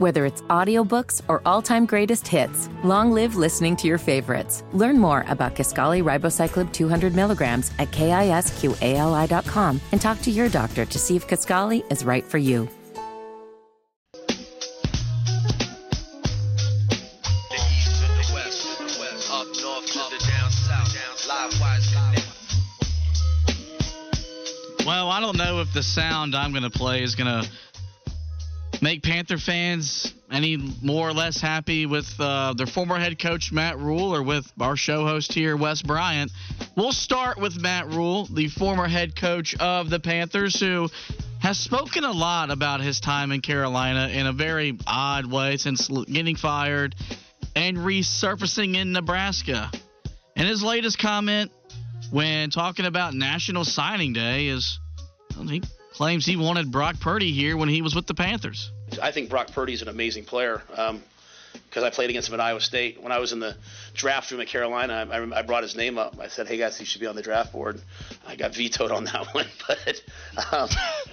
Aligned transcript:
Whether 0.00 0.24
it's 0.24 0.40
audiobooks 0.48 1.20
or 1.28 1.42
all-time 1.44 1.84
greatest 1.84 2.26
hits, 2.26 2.70
long 2.82 3.12
live 3.12 3.36
listening 3.36 3.76
to 3.76 3.86
your 3.86 3.98
favorites. 3.98 4.64
Learn 4.72 4.98
more 4.98 5.26
about 5.28 5.54
Kisqali 5.54 6.02
Ribociclib 6.02 6.72
200 6.72 7.14
milligrams 7.14 7.70
at 7.78 7.90
kisqali.com 7.90 9.80
and 9.92 10.00
talk 10.00 10.22
to 10.22 10.30
your 10.30 10.48
doctor 10.48 10.86
to 10.86 10.98
see 10.98 11.16
if 11.16 11.28
Kisqali 11.28 11.84
is 11.92 12.02
right 12.02 12.24
for 12.24 12.38
you. 12.38 12.66
Well, 24.86 25.10
I 25.10 25.20
don't 25.20 25.36
know 25.36 25.60
if 25.60 25.74
the 25.74 25.82
sound 25.82 26.34
I'm 26.34 26.52
going 26.52 26.62
to 26.62 26.70
play 26.70 27.02
is 27.02 27.14
going 27.14 27.42
to 27.42 27.50
make 28.82 29.02
Panther 29.02 29.38
fans 29.38 30.14
any 30.30 30.56
more 30.82 31.08
or 31.08 31.12
less 31.12 31.40
happy 31.40 31.86
with 31.86 32.08
uh, 32.18 32.54
their 32.56 32.66
former 32.66 32.98
head 32.98 33.18
coach 33.18 33.52
Matt 33.52 33.78
Rhule 33.78 34.14
or 34.14 34.22
with 34.22 34.50
our 34.60 34.76
show 34.76 35.04
host 35.04 35.32
here, 35.32 35.56
Wes 35.56 35.82
Bryant. 35.82 36.30
We'll 36.76 36.92
start 36.92 37.38
with 37.38 37.60
Matt 37.60 37.88
Rhule, 37.88 38.26
the 38.26 38.48
former 38.48 38.86
head 38.86 39.16
coach 39.16 39.54
of 39.58 39.90
the 39.90 40.00
Panthers, 40.00 40.58
who 40.58 40.88
has 41.40 41.58
spoken 41.58 42.04
a 42.04 42.12
lot 42.12 42.50
about 42.50 42.80
his 42.80 43.00
time 43.00 43.32
in 43.32 43.40
Carolina 43.40 44.08
in 44.08 44.26
a 44.26 44.32
very 44.32 44.78
odd 44.86 45.26
way 45.26 45.56
since 45.56 45.88
getting 45.88 46.36
fired 46.36 46.94
and 47.56 47.78
resurfacing 47.78 48.76
in 48.76 48.92
Nebraska. 48.92 49.70
And 50.36 50.48
his 50.48 50.62
latest 50.62 50.98
comment 50.98 51.50
when 52.10 52.50
talking 52.50 52.86
about 52.86 53.14
National 53.14 53.64
Signing 53.64 54.12
Day 54.12 54.46
is 54.46 54.78
well, 55.36 55.46
he 55.46 55.62
claims 55.92 56.26
he 56.26 56.36
wanted 56.36 56.70
Brock 56.70 57.00
Purdy 57.00 57.32
here 57.32 57.56
when 57.56 57.68
he 57.68 57.82
was 57.82 57.94
with 57.94 58.06
the 58.06 58.14
Panthers. 58.14 58.70
I 59.00 59.12
think 59.12 59.30
Brock 59.30 59.52
Purdy 59.52 59.72
is 59.72 59.82
an 59.82 59.88
amazing 59.88 60.24
player. 60.24 60.62
Um, 60.76 61.02
because 61.68 61.84
I 61.84 61.90
played 61.90 62.10
against 62.10 62.28
him 62.28 62.34
at 62.34 62.40
Iowa 62.40 62.60
State. 62.60 63.02
When 63.02 63.12
I 63.12 63.18
was 63.18 63.32
in 63.32 63.40
the 63.40 63.56
draft 63.94 64.30
room 64.30 64.40
at 64.40 64.48
Carolina, 64.48 65.08
I, 65.10 65.38
I, 65.38 65.42
brought 65.42 65.62
his 65.62 65.76
name 65.76 65.98
up. 65.98 66.18
I 66.20 66.28
said, 66.28 66.48
"Hey 66.48 66.56
guys, 66.56 66.76
he 66.76 66.84
should 66.84 67.00
be 67.00 67.06
on 67.06 67.16
the 67.16 67.22
draft 67.22 67.52
board." 67.52 67.80
I 68.26 68.36
got 68.36 68.54
vetoed 68.54 68.90
on 68.90 69.04
that 69.04 69.26
one, 69.34 69.46
but 69.66 70.02
um, 70.52 70.68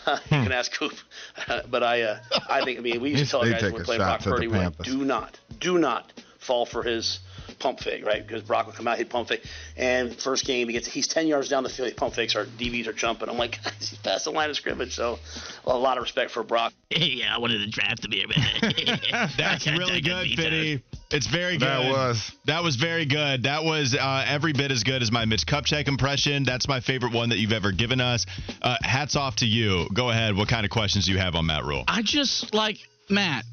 you 0.26 0.44
can 0.44 0.52
ask 0.52 0.72
Coop. 0.72 0.94
but 1.70 1.84
I, 1.84 2.02
uh, 2.02 2.20
I 2.50 2.64
think, 2.64 2.80
I 2.80 2.82
mean, 2.82 3.02
we 3.02 3.12
used 3.12 3.26
to 3.26 3.30
tell 3.30 3.44
guys 3.44 3.62
when 3.62 3.74
we're 3.74 3.84
playing 3.84 4.02
Brock 4.02 4.22
Purdy, 4.22 4.48
we're 4.48 4.58
like, 4.58 4.78
"Do 4.80 5.04
not, 5.04 5.40
do 5.60 5.78
not 5.78 6.12
fall 6.40 6.66
for 6.66 6.84
his 6.84 7.20
pump 7.60 7.80
fake, 7.80 8.06
right? 8.06 8.26
Because 8.26 8.44
Brock 8.44 8.66
will 8.66 8.74
come 8.74 8.88
out, 8.88 8.98
he'd 8.98 9.10
pump 9.10 9.30
fake. 9.30 9.44
And 9.76 10.16
first 10.16 10.46
game, 10.46 10.68
he 10.68 10.74
gets 10.74 10.88
he's 10.88 11.08
10 11.08 11.28
yards 11.28 11.50
down 11.50 11.64
the 11.64 11.70
field, 11.70 11.96
pump 11.96 12.14
fakes, 12.14 12.36
our 12.36 12.46
DBs 12.46 12.88
are 12.88 12.94
jumping. 12.94 13.30
I'm 13.30 13.38
like, 13.38 13.62
guys, 13.64 13.90
he's 13.90 14.00
past 14.00 14.26
the 14.26 14.32
line 14.32 14.50
of 14.50 14.56
scrimmage. 14.56 14.96
So 14.96 15.20
a 15.66 15.78
lot 15.78 15.98
of 15.98 16.04
respect 16.04 16.32
for 16.32 16.44
Brock. 16.44 16.74
yeah, 16.90 17.36
I 17.36 17.40
wanted 17.40 17.60
to 17.60 17.70
draft 17.70 18.06
him 18.06 18.12
here, 18.12 18.28
man. 18.28 19.30
That's 19.38 19.68
really 19.68 20.02
good, 20.02 20.28
Fitty. 20.36 20.84
It's 21.10 21.28
very 21.28 21.58
good. 21.58 21.68
That 21.68 21.90
was. 21.90 22.32
That 22.46 22.64
was 22.64 22.76
very 22.76 23.06
good. 23.06 23.44
That 23.44 23.64
was 23.64 23.96
uh, 23.96 24.26
every 24.28 24.52
bit 24.52 24.72
as 24.72 24.84
good 24.84 25.02
as 25.02 25.12
my 25.12 25.26
Mitch 25.26 25.46
Kupchak 25.46 25.88
impression. 25.88 26.44
That's 26.44 26.68
my 26.68 26.82
favorite 26.82 27.14
one 27.14 27.30
that 27.30 27.38
you've 27.38 27.54
ever 27.54 27.72
given 27.72 28.02
us. 28.02 28.26
Uh, 28.62 28.76
hats 28.82 29.16
off 29.16 29.38
to 29.38 29.46
you. 29.46 29.88
Go 29.94 30.10
ahead. 30.10 30.36
What 30.36 30.50
kind 30.50 30.66
of 30.66 30.70
questions 30.70 31.06
do 31.06 31.14
you 31.14 31.18
have 31.18 31.36
on 31.36 31.46
Matt 31.46 31.64
Rhule? 31.64 31.86
I 31.88 32.02
just 32.02 32.54
like 32.54 32.78
Matt, 33.10 33.46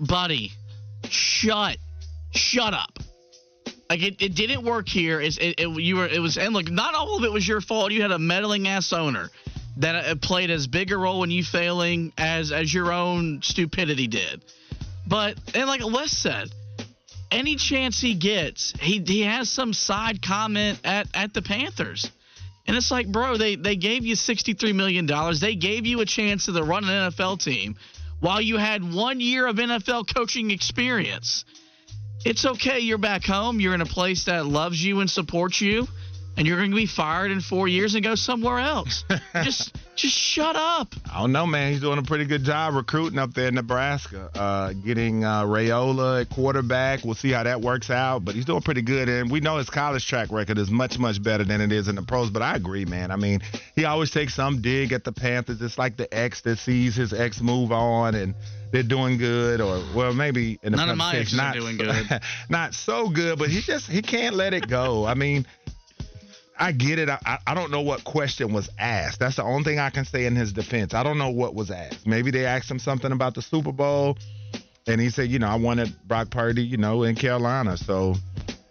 buddy, 0.00 0.50
shut, 1.08 1.76
shut 2.32 2.74
up. 2.74 2.98
Like 3.88 4.02
it, 4.02 4.20
it 4.20 4.34
didn't 4.34 4.64
work 4.64 4.88
here. 4.88 5.20
It's, 5.20 5.38
it, 5.38 5.54
it, 5.58 5.80
you 5.80 5.96
were 5.96 6.08
it 6.08 6.18
was 6.20 6.36
and 6.38 6.52
look, 6.52 6.68
not 6.70 6.94
all 6.94 7.18
of 7.18 7.24
it 7.24 7.32
was 7.32 7.46
your 7.46 7.60
fault. 7.60 7.92
You 7.92 8.02
had 8.02 8.10
a 8.10 8.18
meddling 8.18 8.66
ass 8.66 8.92
owner 8.92 9.30
that 9.78 9.94
uh, 9.94 10.14
played 10.20 10.50
as 10.50 10.66
big 10.66 10.90
a 10.90 10.96
role 10.96 11.22
in 11.22 11.30
you 11.30 11.44
failing 11.44 12.12
as 12.18 12.50
as 12.50 12.72
your 12.72 12.92
own 12.92 13.42
stupidity 13.42 14.08
did. 14.08 14.42
But 15.06 15.38
and 15.54 15.68
like 15.68 15.82
Les 15.82 16.10
said, 16.10 16.48
any 17.30 17.56
chance 17.56 18.00
he 18.00 18.14
gets, 18.14 18.72
he 18.80 19.00
he 19.06 19.22
has 19.22 19.48
some 19.48 19.72
side 19.72 20.20
comment 20.20 20.80
at 20.84 21.06
at 21.14 21.32
the 21.32 21.42
Panthers. 21.42 22.10
And 22.66 22.76
it's 22.76 22.90
like, 22.90 23.06
bro, 23.06 23.36
they 23.36 23.54
they 23.54 23.76
gave 23.76 24.04
you 24.04 24.16
$63 24.16 24.74
million. 24.74 25.06
They 25.40 25.54
gave 25.54 25.86
you 25.86 26.00
a 26.00 26.06
chance 26.06 26.46
to 26.46 26.52
run 26.64 26.82
an 26.82 27.12
NFL 27.12 27.40
team 27.40 27.76
while 28.18 28.40
you 28.40 28.56
had 28.56 28.82
one 28.82 29.20
year 29.20 29.46
of 29.46 29.56
NFL 29.56 30.12
coaching 30.12 30.50
experience 30.50 31.44
it's 32.26 32.44
okay. 32.44 32.80
You're 32.80 32.98
back 32.98 33.24
home. 33.24 33.60
You're 33.60 33.74
in 33.74 33.80
a 33.80 33.86
place 33.86 34.24
that 34.24 34.46
loves 34.46 34.82
you 34.82 34.98
and 34.98 35.08
supports 35.08 35.60
you, 35.60 35.86
and 36.36 36.46
you're 36.46 36.58
going 36.58 36.70
to 36.70 36.76
be 36.76 36.86
fired 36.86 37.30
in 37.30 37.40
four 37.40 37.68
years 37.68 37.94
and 37.94 38.04
go 38.04 38.14
somewhere 38.14 38.58
else. 38.58 39.04
just, 39.42 39.76
just 39.94 40.14
shut 40.14 40.56
up. 40.56 40.94
I 41.10 41.20
don't 41.20 41.32
know, 41.32 41.46
man. 41.46 41.72
He's 41.72 41.80
doing 41.80 41.98
a 41.98 42.02
pretty 42.02 42.26
good 42.26 42.44
job 42.44 42.74
recruiting 42.74 43.18
up 43.18 43.32
there 43.32 43.48
in 43.48 43.54
Nebraska. 43.54 44.30
Uh, 44.34 44.72
getting 44.72 45.24
uh, 45.24 45.44
Raiola 45.44 46.22
at 46.22 46.30
quarterback. 46.30 47.04
We'll 47.04 47.14
see 47.14 47.30
how 47.30 47.44
that 47.44 47.60
works 47.60 47.90
out, 47.90 48.24
but 48.24 48.34
he's 48.34 48.44
doing 48.44 48.62
pretty 48.62 48.82
good. 48.82 49.08
And 49.08 49.30
we 49.30 49.40
know 49.40 49.56
his 49.56 49.70
college 49.70 50.06
track 50.06 50.30
record 50.30 50.58
is 50.58 50.70
much, 50.70 50.98
much 50.98 51.22
better 51.22 51.44
than 51.44 51.60
it 51.60 51.72
is 51.72 51.88
in 51.88 51.94
the 51.94 52.02
pros. 52.02 52.30
But 52.30 52.42
I 52.42 52.56
agree, 52.56 52.84
man. 52.84 53.10
I 53.10 53.16
mean, 53.16 53.40
he 53.74 53.84
always 53.84 54.10
takes 54.10 54.34
some 54.34 54.60
dig 54.60 54.92
at 54.92 55.04
the 55.04 55.12
Panthers. 55.12 55.62
It's 55.62 55.78
like 55.78 55.96
the 55.96 56.12
ex 56.12 56.42
that 56.42 56.58
sees 56.58 56.94
his 56.94 57.12
ex 57.12 57.40
move 57.40 57.72
on 57.72 58.14
and 58.14 58.34
they're 58.72 58.82
doing 58.82 59.16
good, 59.16 59.60
or 59.60 59.82
well, 59.94 60.12
maybe 60.12 60.58
in 60.62 60.72
the 60.72 60.76
none 60.76 60.90
of 60.90 60.96
my 60.96 61.12
case, 61.12 61.34
not 61.34 61.54
doing 61.54 61.76
good, 61.76 62.04
not 62.50 62.74
so 62.74 63.08
good. 63.08 63.38
But 63.38 63.48
he 63.48 63.60
just 63.60 63.88
he 63.88 64.02
can't 64.02 64.34
let 64.34 64.54
it 64.54 64.68
go. 64.68 65.04
I 65.04 65.14
mean, 65.14 65.46
I 66.58 66.72
get 66.72 66.98
it. 66.98 67.08
I, 67.08 67.38
I 67.46 67.54
don't 67.54 67.70
know 67.70 67.82
what 67.82 68.04
question 68.04 68.52
was 68.52 68.70
asked. 68.78 69.20
That's 69.20 69.36
the 69.36 69.42
only 69.42 69.64
thing 69.64 69.78
I 69.78 69.90
can 69.90 70.04
say 70.04 70.26
in 70.26 70.34
his 70.34 70.52
defense. 70.52 70.94
I 70.94 71.02
don't 71.02 71.18
know 71.18 71.30
what 71.30 71.54
was 71.54 71.70
asked. 71.70 72.06
Maybe 72.06 72.30
they 72.30 72.46
asked 72.46 72.70
him 72.70 72.78
something 72.78 73.12
about 73.12 73.34
the 73.34 73.42
Super 73.42 73.72
Bowl, 73.72 74.16
and 74.86 75.00
he 75.00 75.10
said, 75.10 75.28
you 75.28 75.38
know, 75.38 75.48
I 75.48 75.56
wanted 75.56 75.94
Brock 76.06 76.30
Purdy, 76.30 76.62
you 76.62 76.76
know, 76.76 77.02
in 77.02 77.14
Carolina. 77.14 77.76
So 77.76 78.14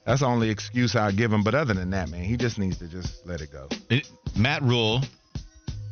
that's 0.06 0.22
the 0.22 0.28
only 0.28 0.50
excuse 0.50 0.96
I'll 0.96 1.12
give 1.12 1.32
him. 1.32 1.44
But 1.44 1.56
other 1.56 1.74
than 1.74 1.92
that, 1.92 2.10
man, 2.10 2.24
he 2.24 2.38
just 2.38 2.58
needs 2.58 2.80
to 2.80 2.88
just 2.88 3.26
let 3.26 3.42
it 3.42 3.52
go. 3.52 3.68
It, 3.90 4.08
Matt 4.36 4.64
Rhule 4.64 5.02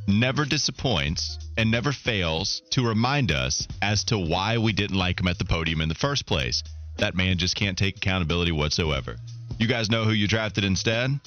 never 0.07 0.45
disappoints 0.45 1.37
and 1.57 1.71
never 1.71 1.91
fails 1.91 2.61
to 2.71 2.85
remind 2.87 3.31
us 3.31 3.67
as 3.81 4.03
to 4.05 4.17
why 4.17 4.57
we 4.57 4.73
didn't 4.73 4.97
like 4.97 5.19
him 5.19 5.27
at 5.27 5.37
the 5.37 5.45
podium 5.45 5.81
in 5.81 5.89
the 5.89 5.95
first 5.95 6.25
place. 6.25 6.63
That 6.97 7.15
man 7.15 7.37
just 7.37 7.55
can't 7.55 7.77
take 7.77 7.97
accountability 7.97 8.51
whatsoever. 8.51 9.15
You 9.59 9.67
guys 9.67 9.89
know 9.89 10.03
who 10.03 10.11
you 10.11 10.27
drafted 10.27 10.63
instead? 10.63 11.19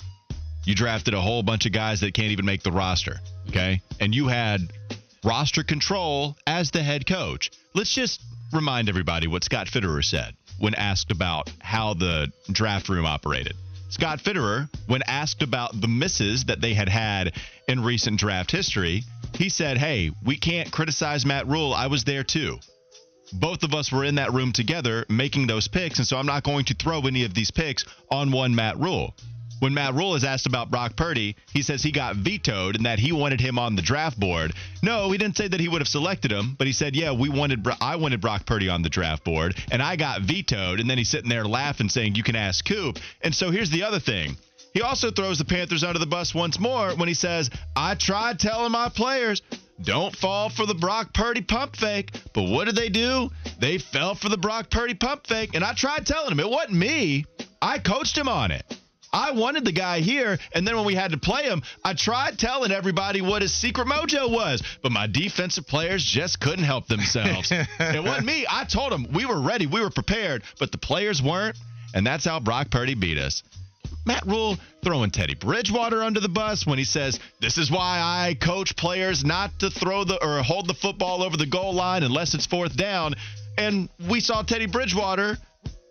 You 0.67 0.75
drafted 0.75 1.15
a 1.15 1.21
whole 1.21 1.45
bunch 1.45 1.65
of 1.65 1.73
guys 1.73 2.01
that 2.01 2.13
can't 2.13 2.33
even 2.33 2.45
make 2.45 2.65
the 2.65 2.73
roster, 2.73 3.21
okay? 3.49 3.81
And 4.01 4.13
you 4.13 4.27
had 4.27 4.61
roster 5.25 5.63
control 5.63 6.37
as 6.45 6.73
the 6.73 6.83
head 6.83 7.07
coach. 7.07 7.53
Let's 7.73 7.95
just 7.95 8.21
remind 8.53 8.89
everybody 8.89 9.29
what 9.29 9.45
Scott 9.45 9.69
Fitterer 9.69 10.05
said 10.05 10.35
when 10.59 10.75
asked 10.75 11.13
about 11.13 11.49
how 11.61 11.95
the 11.95 12.33
draft 12.51 12.89
room 12.89 13.07
operated. 13.07 13.55
Scott 13.91 14.19
Fitterer, 14.19 14.69
when 14.89 15.03
asked 15.07 15.43
about 15.43 15.81
the 15.81 15.87
misses 15.87 16.47
that 16.47 16.61
they 16.61 16.75
had 16.75 16.89
had 16.89 17.35
in 17.69 17.85
recent 17.85 18.19
draft 18.19 18.51
history, 18.51 19.05
he 19.35 19.49
said, 19.49 19.79
Hey, 19.79 20.11
we 20.25 20.37
can't 20.37 20.73
criticize 20.73 21.25
Matt 21.25 21.47
Rhule. 21.47 21.73
I 21.73 21.87
was 21.87 22.03
there 22.03 22.25
too. 22.25 22.59
Both 23.33 23.63
of 23.63 23.73
us 23.73 23.93
were 23.93 24.05
in 24.05 24.17
that 24.17 24.33
room 24.33 24.53
together 24.53 25.07
making 25.09 25.47
those 25.47 25.69
picks, 25.69 25.99
and 25.99 26.09
so 26.09 26.17
I'm 26.17 26.27
not 26.27 26.43
going 26.43 26.65
to 26.67 26.75
throw 26.75 27.03
any 27.03 27.25
of 27.25 27.35
these 27.35 27.53
picks 27.53 27.85
on 28.11 28.33
one 28.33 28.55
Matt 28.55 28.79
Rhule. 28.79 29.15
When 29.59 29.73
Matt 29.73 29.95
Rhule 29.95 30.15
is 30.15 30.25
asked 30.25 30.47
about 30.47 30.71
Brock 30.71 30.97
Purdy, 30.97 31.35
he 31.53 31.63
says 31.63 31.83
he 31.83 31.91
got 31.91 32.17
vetoed 32.17 32.77
and 32.77 32.85
that 32.85 32.99
he 32.99 33.13
wanted 33.13 33.41
him 33.41 33.59
on 33.59 33.75
the 33.75 33.83
draft 33.83 34.19
board. 34.21 34.53
No, 34.83 35.11
he 35.11 35.19
didn't 35.19 35.37
say 35.37 35.49
that 35.49 35.61
he 35.61 35.69
would 35.69 35.81
have 35.81 35.89
selected 35.89 36.31
him, 36.31 36.55
but 36.59 36.67
he 36.67 36.73
said, 36.73 36.95
"Yeah, 36.95 37.13
we 37.13 37.29
wanted 37.29 37.67
I 37.81 37.97
wanted 37.97 38.21
Brock 38.21 38.45
Purdy 38.45 38.69
on 38.69 38.83
the 38.83 38.91
draft 38.91 39.25
board, 39.25 39.57
and 39.71 39.83
I 39.83 39.97
got 39.97 40.23
vetoed." 40.23 40.81
And 40.81 40.91
then 40.91 40.99
he's 40.99 41.09
sitting 41.09 41.31
there 41.31 41.47
laughing, 41.47 41.89
saying, 41.89 42.17
"You 42.17 42.23
can 42.23 42.37
ask 42.37 42.65
Coop." 42.65 42.99
And 43.23 43.35
so 43.35 43.51
here's 43.51 43.71
the 43.71 43.85
other 43.85 43.99
thing: 43.99 44.37
he 44.75 44.83
also 44.83 45.11
throws 45.11 45.39
the 45.39 45.45
Panthers 45.47 45.85
under 45.85 45.99
the 45.99 46.07
bus 46.07 46.35
once 46.35 46.59
more 46.59 46.95
when 46.95 47.09
he 47.09 47.15
says, 47.15 47.49
"I 47.75 47.95
tried 47.95 48.39
telling 48.39 48.73
my 48.73 48.91
players." 48.91 49.41
Don't 49.83 50.17
fall 50.17 50.49
for 50.49 50.65
the 50.65 50.75
Brock 50.75 51.13
Purdy 51.13 51.43
pump 51.43 51.77
fake. 51.77 52.11
But 52.33 52.45
what 52.45 52.65
did 52.65 52.77
they 52.77 52.89
do? 52.89 53.31
They 53.59 53.77
fell 53.79 54.15
for 54.15 54.31
the 54.31 54.39
Brock 54.39 54.71
Purdy 54.71 54.95
pump 54.95 55.27
fake. 55.27 55.55
And 55.55 55.63
I 55.63 55.75
tried 55.75 56.07
telling 56.07 56.31
them 56.31 56.41
it 56.41 56.49
wasn't 56.49 56.75
me. 56.79 57.27
I 57.61 57.79
coached 57.79 58.17
him 58.17 58.29
on 58.29 58.51
it. 58.53 58.65
I 59.13 59.33
wanted 59.33 59.65
the 59.65 59.73
guy 59.73 60.01
here, 60.01 60.39
and 60.55 60.67
then 60.67 60.77
when 60.77 60.85
we 60.85 60.95
had 60.95 61.13
to 61.13 61.19
play 61.19 61.45
him, 61.45 61.63
I 61.85 61.95
tried 61.95 62.39
telling 62.39 62.73
everybody 62.73 63.21
what 63.21 63.43
his 63.43 63.53
secret 63.53 63.87
mojo 63.87 64.31
was, 64.31 64.63
but 64.83 64.93
my 64.93 65.07
defensive 65.07 65.67
players 65.67 66.05
just 66.05 66.41
couldn't 66.41 66.65
help 66.65 66.87
themselves. 66.87 67.51
it 67.53 68.05
wasn't 68.05 68.27
me. 68.27 68.47
I 68.49 68.65
told 68.65 68.93
them 68.93 69.07
we 69.13 69.25
were 69.25 69.41
ready, 69.41 69.67
we 69.67 69.81
were 69.81 69.91
prepared, 69.91 70.43
but 70.59 70.73
the 70.73 70.79
players 70.79 71.23
weren't, 71.23 71.57
and 71.95 72.07
that's 72.07 72.25
how 72.25 72.41
Brock 72.41 72.71
Purdy 72.71 72.95
beat 72.95 73.19
us. 73.19 73.43
Matt 74.05 74.25
Rhule 74.27 74.57
throwing 74.85 75.11
Teddy 75.11 75.35
Bridgewater 75.35 76.03
under 76.03 76.21
the 76.21 76.29
bus 76.29 76.65
when 76.65 76.79
he 76.79 76.85
says, 76.85 77.19
This 77.41 77.59
is 77.59 77.71
why 77.71 77.99
I 78.01 78.35
coach 78.35 78.77
players 78.77 79.25
not 79.25 79.59
to 79.59 79.71
throw 79.71 80.05
the 80.05 80.23
or 80.25 80.43
hold 80.43 80.69
the 80.69 80.75
football 80.75 81.23
over 81.23 81.37
the 81.37 81.47
goal 81.47 81.75
line 81.75 82.05
unless 82.05 82.35
it's 82.35 82.47
fourth 82.47 82.77
down. 82.77 83.15
And 83.59 83.89
we 84.09 84.21
saw 84.21 84.43
Teddy 84.43 84.67
Bridgewater 84.67 85.39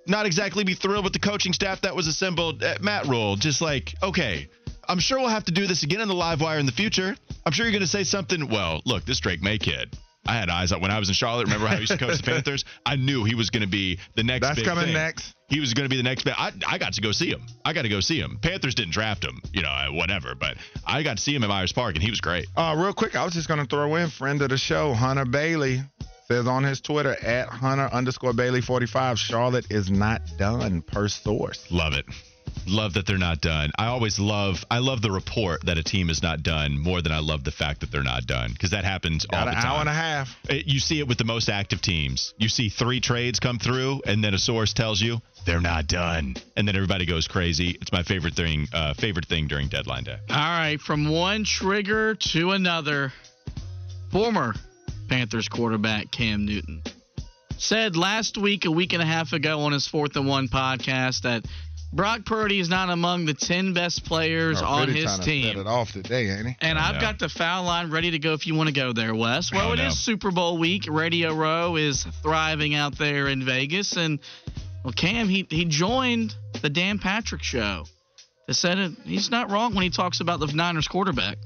not 0.07 0.25
exactly 0.25 0.63
be 0.63 0.73
thrilled 0.73 1.03
with 1.03 1.13
the 1.13 1.19
coaching 1.19 1.53
staff 1.53 1.81
that 1.81 1.95
was 1.95 2.07
assembled 2.07 2.63
at 2.63 2.81
Matt 2.81 3.05
Rhule. 3.07 3.35
Just 3.35 3.61
like, 3.61 3.93
okay, 4.03 4.47
I'm 4.87 4.99
sure 4.99 5.19
we'll 5.19 5.29
have 5.29 5.45
to 5.45 5.51
do 5.51 5.67
this 5.67 5.83
again 5.83 6.01
in 6.01 6.07
the 6.07 6.13
live 6.13 6.41
wire 6.41 6.59
in 6.59 6.65
the 6.65 6.71
future. 6.71 7.15
I'm 7.45 7.51
sure 7.51 7.65
you're 7.65 7.71
going 7.71 7.81
to 7.81 7.87
say 7.87 8.03
something. 8.03 8.49
Well, 8.49 8.81
look, 8.85 9.05
this 9.05 9.19
Drake 9.19 9.41
Maye 9.41 9.57
kid, 9.57 9.95
I 10.27 10.33
had 10.35 10.49
eyes 10.49 10.71
on 10.71 10.81
when 10.81 10.91
I 10.91 10.99
was 10.99 11.09
in 11.09 11.15
Charlotte. 11.15 11.45
Remember 11.45 11.67
how 11.67 11.75
I 11.75 11.79
used 11.79 11.91
to 11.91 11.97
coach 11.97 12.17
the 12.17 12.23
Panthers? 12.31 12.65
I 12.85 12.95
knew 12.95 13.23
he 13.23 13.35
was 13.35 13.49
going 13.49 13.61
to 13.61 13.69
be 13.69 13.99
the 14.15 14.23
next. 14.23 14.47
That's 14.47 14.63
coming 14.63 14.85
thing. 14.85 14.93
next. 14.93 15.33
He 15.47 15.59
was 15.59 15.75
going 15.75 15.85
to 15.85 15.89
be 15.89 15.97
the 15.97 16.03
next. 16.03 16.23
Big, 16.23 16.33
I 16.35 16.51
I 16.67 16.77
got 16.79 16.93
to 16.93 17.01
go 17.01 17.11
see 17.11 17.29
him. 17.29 17.45
I 17.63 17.73
got 17.73 17.83
to 17.83 17.89
go 17.89 17.99
see 17.99 18.19
him. 18.19 18.39
Panthers 18.41 18.73
didn't 18.73 18.93
draft 18.93 19.23
him, 19.23 19.39
you 19.53 19.61
know, 19.61 19.89
whatever. 19.91 20.33
But 20.33 20.57
I 20.85 21.03
got 21.03 21.17
to 21.17 21.23
see 21.23 21.35
him 21.35 21.43
at 21.43 21.49
Myers 21.49 21.71
Park, 21.71 21.93
and 21.93 22.03
he 22.03 22.09
was 22.09 22.21
great. 22.21 22.47
Uh, 22.57 22.75
real 22.77 22.93
quick, 22.93 23.15
I 23.15 23.23
was 23.23 23.33
just 23.33 23.47
gonna 23.47 23.65
throw 23.65 23.95
in 23.95 24.09
friend 24.09 24.41
of 24.41 24.49
the 24.49 24.57
show, 24.57 24.93
Hunter 24.93 25.25
Bailey, 25.25 25.83
says 26.27 26.47
on 26.47 26.63
his 26.63 26.81
Twitter 26.81 27.15
at 27.23 27.47
Hunter 27.49 27.87
underscore 27.91 28.33
Bailey 28.33 28.61
45, 28.61 29.19
Charlotte 29.19 29.67
is 29.69 29.89
not 29.91 30.21
done 30.37 30.81
per 30.81 31.07
source. 31.07 31.65
Love 31.71 31.93
it. 31.93 32.05
Love 32.67 32.93
that 32.93 33.05
they're 33.05 33.17
not 33.19 33.41
done. 33.41 33.69
I 33.77 33.87
always 33.87 34.17
love 34.17 34.63
I 34.71 34.79
love 34.79 35.01
the 35.03 35.11
report 35.11 35.65
that 35.65 35.77
a 35.77 35.83
team 35.83 36.09
is 36.09 36.23
not 36.23 36.41
done 36.41 36.79
more 36.79 37.01
than 37.01 37.11
I 37.11 37.19
love 37.19 37.43
the 37.43 37.51
fact 37.51 37.81
that 37.81 37.91
they're 37.91 38.01
not 38.01 38.25
done 38.25 38.51
because 38.53 38.71
that 38.71 38.83
happens 38.85 39.25
all 39.31 39.39
Got 39.39 39.45
the 39.45 39.51
an 39.51 39.55
time. 39.57 39.65
hour 39.71 39.79
and 39.81 39.89
a 39.89 39.93
half. 39.93 40.35
It- 40.49 40.65
you 40.65 40.79
see 40.79 40.99
it 40.99 41.07
with 41.07 41.17
the 41.19 41.25
most 41.25 41.47
active 41.49 41.81
teams. 41.81 42.33
You 42.37 42.47
see 42.49 42.69
three 42.69 42.99
trades 43.01 43.39
come 43.39 43.59
through, 43.59 44.01
and 44.07 44.23
then 44.23 44.33
a 44.33 44.39
source 44.39 44.73
tells 44.73 44.99
you 45.01 45.21
they're 45.45 45.61
not 45.61 45.85
done, 45.87 46.37
and 46.55 46.67
then 46.67 46.75
everybody 46.75 47.05
goes 47.05 47.27
crazy. 47.27 47.77
It's 47.81 47.91
my 47.91 48.01
favorite 48.03 48.33
thing. 48.35 48.67
Uh, 48.73 48.93
favorite 48.95 49.25
thing 49.27 49.47
during 49.47 49.67
deadline 49.67 50.05
day. 50.05 50.17
All 50.29 50.35
right, 50.35 50.79
from 50.81 51.07
one 51.09 51.43
trigger 51.43 52.15
to 52.15 52.51
another. 52.51 53.11
Former 54.11 54.55
Panthers 55.07 55.47
quarterback 55.47 56.11
Cam 56.11 56.45
Newton 56.45 56.81
said 57.57 57.95
last 57.95 58.37
week, 58.37 58.65
a 58.65 58.71
week 58.71 58.91
and 58.93 59.01
a 59.01 59.05
half 59.05 59.31
ago 59.33 59.61
on 59.61 59.71
his 59.71 59.87
Fourth 59.87 60.15
and 60.17 60.27
One 60.27 60.47
podcast 60.49 61.21
that 61.21 61.45
Brock 61.93 62.25
Purdy 62.25 62.59
is 62.59 62.67
not 62.67 62.89
among 62.89 63.25
the 63.25 63.33
10 63.33 63.73
best 63.73 64.03
players 64.03 64.61
Oh, 64.61 64.65
on 64.65 64.87
really 64.87 64.99
his 64.99 65.05
trying 65.05 65.17
to 65.19 65.23
Set 65.23 65.31
team. 65.31 65.59
it 65.59 65.67
off 65.67 65.91
today, 65.93 66.29
ain't 66.31 66.47
he? 66.47 66.55
And 66.59 66.77
Oh, 66.77 66.81
I've 66.81 66.95
no. 66.95 67.01
got 67.01 67.19
the 67.19 67.29
foul 67.29 67.63
line 67.63 67.91
ready 67.91 68.11
to 68.11 68.19
go 68.19 68.33
if 68.33 68.45
you 68.45 68.55
want 68.55 68.67
to 68.67 68.73
go 68.75 68.91
there, 68.91 69.15
Wes. 69.15 69.53
Well, 69.53 69.69
Oh, 69.69 69.73
it 69.73 69.79
is 69.79 69.85
no. 69.85 69.89
Super 69.91 70.31
Bowl 70.31 70.57
week. 70.57 70.83
Radio 70.89 71.33
Row 71.33 71.77
is 71.77 72.05
thriving 72.21 72.75
out 72.75 72.97
there 72.97 73.29
in 73.29 73.45
Vegas. 73.45 73.95
And, 73.95 74.19
well, 74.83 74.91
Cam, 74.93 75.29
he, 75.29 75.47
he 75.49 75.63
joined 75.63 76.35
the 76.61 76.69
Dan 76.69 76.99
Patrick 76.99 77.41
show. 77.43 77.85
They 78.47 78.53
said 78.53 78.77
it, 78.77 78.91
he's 79.05 79.31
not 79.31 79.49
wrong 79.49 79.73
when 79.73 79.83
he 79.83 79.89
talks 79.89 80.19
about 80.19 80.41
the 80.41 80.47
Niners 80.47 80.89
quarterback. 80.89 81.37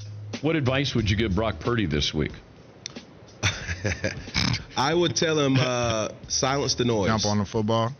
What 0.41 0.55
advice 0.55 0.95
would 0.95 1.07
you 1.09 1.15
give 1.15 1.35
Brock 1.35 1.59
Purdy 1.59 1.85
this 1.85 2.13
week? 2.15 2.31
I 4.77 4.93
would 4.93 5.15
tell 5.15 5.37
him 5.39 5.57
uh, 5.59 6.09
silence 6.27 6.75
the 6.75 6.85
noise 6.85 7.07
Jump 7.07 7.25
on 7.25 7.37
the 7.39 7.45
football. 7.45 7.91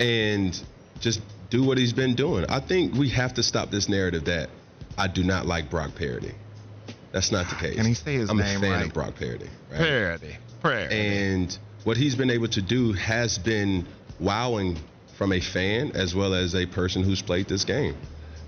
and 0.00 0.58
just 1.00 1.20
do 1.50 1.64
what 1.64 1.78
he's 1.78 1.92
been 1.92 2.14
doing. 2.14 2.44
I 2.48 2.60
think 2.60 2.94
we 2.94 3.08
have 3.10 3.34
to 3.34 3.42
stop 3.42 3.70
this 3.70 3.88
narrative 3.88 4.24
that 4.26 4.50
I 4.96 5.08
do 5.08 5.22
not 5.24 5.46
like 5.46 5.70
Brock 5.70 5.94
Parody. 5.96 6.32
That's 7.12 7.32
not 7.32 7.48
the 7.48 7.54
case. 7.56 7.76
Can 7.76 7.86
he 7.86 7.94
say 7.94 8.14
his 8.14 8.28
I'm 8.30 8.36
name 8.36 8.58
a 8.58 8.60
fan 8.60 8.70
right? 8.72 8.86
of 8.86 8.92
Brock 8.92 9.14
Parody. 9.16 9.48
Right? 9.70 9.78
Parody. 9.80 10.36
Parody. 10.62 10.94
And 10.94 11.58
what 11.84 11.96
he's 11.96 12.14
been 12.14 12.30
able 12.30 12.48
to 12.48 12.60
do 12.62 12.92
has 12.92 13.38
been 13.38 13.86
wowing 14.20 14.76
from 15.16 15.32
a 15.32 15.40
fan 15.40 15.92
as 15.92 16.14
well 16.14 16.34
as 16.34 16.54
a 16.54 16.66
person 16.66 17.02
who's 17.02 17.22
played 17.22 17.48
this 17.48 17.64
game. 17.64 17.96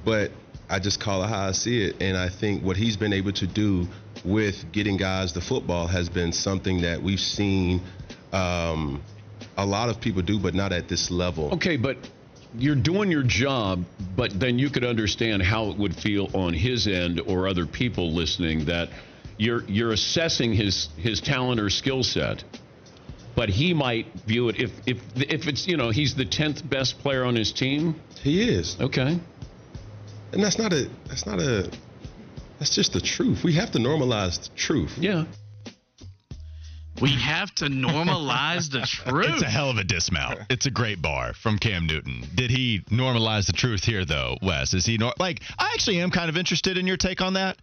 But 0.05 0.31
I 0.70 0.78
just 0.78 1.00
call 1.00 1.25
it 1.25 1.28
how 1.28 1.49
I 1.49 1.52
see 1.52 1.82
it. 1.82 2.00
And 2.00 2.17
I 2.17 2.28
think 2.28 2.62
what 2.62 2.76
he's 2.76 2.96
been 2.96 3.12
able 3.12 3.32
to 3.32 3.46
do 3.46 3.88
with 4.25 4.70
getting 4.72 4.96
guys 4.96 5.32
the 5.32 5.40
football 5.40 5.88
has 5.88 6.08
been 6.08 6.32
something 6.32 6.82
that 6.82 7.02
we've 7.02 7.20
seen 7.20 7.81
um, 8.32 9.02
a 9.56 9.67
lot 9.67 9.88
of 9.88 10.00
people 10.00 10.22
do, 10.22 10.38
but 10.38 10.55
not 10.55 10.72
at 10.72 10.88
this 10.88 11.11
level. 11.11 11.52
Okay, 11.55 11.76
but 11.76 11.96
you're 12.56 12.76
doing 12.76 13.11
your 13.11 13.25
job, 13.25 13.84
but 14.17 14.38
then 14.38 14.58
you 14.58 14.70
could 14.70 14.84
understand 14.84 15.43
how 15.43 15.70
it 15.70 15.76
would 15.76 15.94
feel 15.94 16.28
on 16.34 16.55
his 16.55 16.87
end 16.87 17.20
or 17.26 17.49
other 17.49 17.67
people 17.67 18.12
listening 18.12 18.64
that 18.67 18.90
you're 19.38 19.64
you're 19.64 19.93
assessing 19.93 20.52
his 20.52 20.88
his 20.96 21.20
talent 21.20 21.61
or 21.61 21.70
skill 21.70 22.02
set. 22.02 22.44
But 23.34 23.49
he 23.49 23.72
might 23.72 24.06
view 24.26 24.49
it 24.49 24.61
if 24.61 24.70
if 24.87 24.99
if 25.17 25.49
it's 25.49 25.67
you 25.67 25.76
know 25.76 25.90
he's 25.90 26.14
the 26.14 26.25
tenth 26.25 26.69
best 26.69 26.99
player 26.99 27.25
on 27.25 27.34
his 27.34 27.52
team. 27.52 28.00
He 28.22 28.43
is. 28.43 28.76
Okay, 28.81 29.19
And 30.32 30.43
that's 30.43 30.59
not 30.59 30.73
a 30.73 30.88
that's 31.06 31.27
not 31.27 31.41
a 31.41 31.71
that's 32.59 32.75
just 32.75 32.93
the 32.93 33.00
truth. 33.00 33.43
We 33.43 33.55
have 33.55 33.71
to 33.73 33.79
normalize 33.79 34.43
the 34.49 34.55
truth. 34.56 34.97
yeah. 34.99 35.25
We 37.00 37.11
have 37.12 37.55
to 37.56 37.67
normalize 37.67 38.71
the 38.71 38.81
truth. 38.87 39.31
It's 39.31 39.43
a 39.43 39.47
hell 39.47 39.71
of 39.71 39.79
a 39.79 39.85
dismount. 39.85 40.41
It's 40.50 40.67
a 40.67 40.71
great 40.71 41.00
bar 41.00 41.32
from 41.32 41.59
Cam 41.59 41.87
Newton. 41.87 42.25
Did 42.35 42.50
he 42.50 42.81
normalize 42.91 43.47
the 43.47 43.55
truth 43.55 43.82
here, 43.85 44.05
though, 44.05 44.37
Wes? 44.43 44.75
Is 44.75 44.85
he 44.85 44.99
nor- 44.99 45.15
like? 45.19 45.41
I 45.59 45.71
actually 45.73 46.00
am 46.00 46.11
kind 46.11 46.29
of 46.29 46.37
interested 46.37 46.77
in 46.77 46.87
your 46.87 46.99
take 46.99 47.23
on 47.23 47.35
that. 47.35 47.56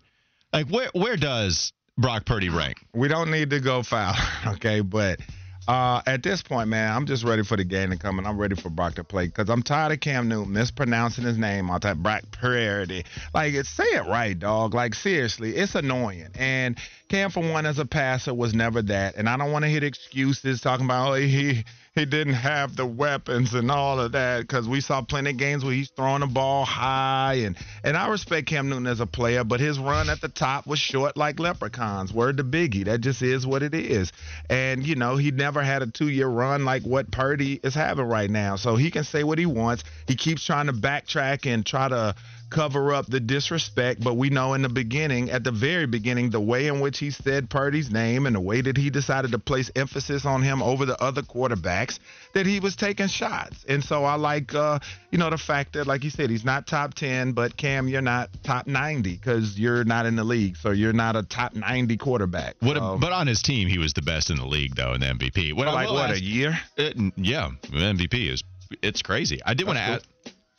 Like, 0.52 0.68
where 0.70 0.90
where 0.94 1.18
does 1.18 1.72
Brock 2.00 2.26
Purdy 2.26 2.50
rank? 2.50 2.78
we 2.96 3.08
don't 3.10 3.30
need 3.30 3.52
to 3.52 3.60
go 3.60 3.84
foul, 3.84 4.16
okay? 4.54 4.82
But 4.82 5.20
uh, 5.68 6.02
at 6.06 6.24
this 6.24 6.42
point, 6.42 6.70
man, 6.70 6.96
I'm 6.96 7.06
just 7.06 7.24
ready 7.24 7.44
for 7.44 7.58
the 7.58 7.66
game 7.66 7.90
to 7.90 7.98
come, 7.98 8.20
and 8.20 8.28
I'm 8.28 8.38
ready 8.38 8.56
for 8.56 8.70
Brock 8.70 8.96
to 8.96 9.04
play 9.04 9.28
because 9.28 9.50
I'm 9.50 9.64
tired 9.64 9.92
of 9.92 10.00
Cam 10.00 10.30
Newton 10.30 10.54
mispronouncing 10.54 11.26
his 11.26 11.38
name 11.38 11.70
all 11.70 11.80
that 11.80 12.02
Brock 12.02 12.24
Purdy. 12.32 13.04
Like, 13.34 13.54
it's, 13.54 13.70
say 13.70 13.84
it 13.84 14.08
right, 14.08 14.38
dog. 14.38 14.74
Like, 14.74 14.96
seriously, 14.96 15.56
it's 15.56 15.76
annoying. 15.76 16.30
And 16.36 16.78
Cam, 17.10 17.32
for 17.32 17.42
one, 17.42 17.66
as 17.66 17.80
a 17.80 17.86
passer, 17.86 18.34
was 18.34 18.54
never 18.54 18.82
that. 18.84 19.16
And 19.16 19.28
I 19.28 19.36
don't 19.36 19.52
want 19.52 19.64
to 19.64 19.70
hit 19.70 19.84
excuses 19.84 20.62
talking 20.62 20.86
about 20.86 21.12
oh, 21.12 21.14
he 21.16 21.66
he 21.98 22.06
didn't 22.06 22.36
have 22.36 22.76
the 22.76 22.86
weapons 22.86 23.54
and 23.54 23.72
all 23.72 24.00
of 24.00 24.12
that 24.12 24.42
because 24.42 24.68
we 24.68 24.82
saw 24.82 25.02
plenty 25.02 25.32
of 25.32 25.38
games 25.38 25.66
where 25.66 25.74
he's 25.74 25.90
throwing 25.90 26.20
the 26.20 26.28
ball 26.28 26.64
high 26.64 27.34
and 27.44 27.58
and 27.84 27.98
I 27.98 28.08
respect 28.08 28.48
Cam 28.48 28.70
Newton 28.70 28.88
as 28.88 29.00
a 29.00 29.06
player, 29.06 29.44
but 29.44 29.60
his 29.60 29.80
run 29.80 30.10
at 30.10 30.22
the 30.22 30.30
top 30.30 30.68
was 30.68 30.80
short 30.80 31.18
like 31.18 31.40
leprechauns. 31.40 32.14
Word 32.14 32.38
to 32.38 32.44
Biggie, 32.44 32.86
that 32.86 33.02
just 33.02 33.22
is 33.22 33.48
what 33.48 33.64
it 33.64 33.74
is. 33.74 34.12
And 34.50 34.86
you 34.86 34.96
know 34.96 35.18
he 35.18 35.32
never 35.32 35.64
had 35.64 35.82
a 35.82 35.88
two 35.88 36.10
year 36.10 36.28
run 36.28 36.66
like 36.66 36.84
what 36.84 37.12
Purdy 37.12 37.60
is 37.64 37.74
having 37.74 38.06
right 38.06 38.30
now, 38.30 38.56
so 38.56 38.76
he 38.76 38.92
can 38.92 39.04
say 39.04 39.24
what 39.24 39.40
he 39.40 39.46
wants. 39.46 39.84
He 40.08 40.16
keeps 40.16 40.44
trying 40.44 40.68
to 40.68 40.74
backtrack 40.74 41.52
and 41.52 41.66
try 41.66 41.90
to 41.90 42.16
cover 42.50 42.94
up 42.94 43.06
the 43.08 43.20
disrespect, 43.20 44.04
but 44.04 44.16
we 44.16 44.30
know 44.30 44.54
in 44.54 44.62
the 44.62 44.70
beginning, 44.70 45.30
at 45.30 45.44
the 45.44 45.52
very 45.52 45.86
beginning, 45.86 46.30
the 46.30 46.40
way 46.40 46.68
in 46.68 46.80
which 46.80 47.00
he 47.00 47.12
said 47.12 47.50
Purdy's 47.50 47.92
name 47.92 48.26
and 48.26 48.36
the 48.36 48.42
way 48.42 48.62
that 48.62 48.78
he 48.78 48.90
decided 48.90 49.32
to 49.32 49.40
place 49.40 49.70
emphasis 49.76 50.26
on 50.26 50.42
him 50.42 50.62
over 50.62 50.86
the 50.86 51.02
other 51.02 51.22
quarterbacks, 51.22 52.00
that 52.34 52.46
he 52.46 52.60
was 52.60 52.76
taking 52.76 53.08
shots. 53.08 53.66
And 53.68 53.84
so 53.84 54.04
I 54.04 54.16
like, 54.16 54.54
uh, 54.54 54.80
you 55.12 55.18
know, 55.18 55.30
the 55.30 55.38
fact 55.38 55.74
that, 55.74 55.88
like 55.88 56.04
you 56.04 56.10
said, 56.10 56.30
he's 56.30 56.46
not 56.46 56.68
top 56.68 56.94
10, 56.94 57.34
but 57.34 57.58
Cam, 57.58 57.88
you're 57.88 58.02
not 58.02 58.30
top 58.44 58.68
90 58.68 59.16
because 59.16 59.60
you're 59.60 59.84
not 59.84 60.06
in 60.06 60.16
the 60.16 60.24
league. 60.24 60.58
So 60.58 60.72
you're 60.72 60.94
not 60.94 61.16
a 61.16 61.24
top 61.24 61.56
90 61.56 61.98
quarterback. 61.98 62.56
What? 62.60 62.78
So, 62.78 62.98
but 63.00 63.12
on 63.12 63.28
his 63.28 63.42
team, 63.42 63.68
he 63.68 63.78
was 63.78 63.94
the 63.94 64.02
best 64.02 64.30
in 64.30 64.38
the 64.38 64.46
league, 64.46 64.76
though, 64.76 64.94
in 64.94 65.02
the 65.02 65.08
MVP. 65.08 65.54
What 65.54 65.68
like 65.68 65.90
what, 65.90 66.12
ask- 66.12 66.22
a 66.22 66.24
year? 66.24 66.58
It, 66.78 66.98
yeah, 67.18 67.50
MVP 67.64 68.32
is 68.32 68.44
it's 68.82 69.02
crazy. 69.02 69.40
I 69.46 69.54
did 69.54 69.66
want 69.66 69.78
to 69.78 69.84
ask. 69.84 70.06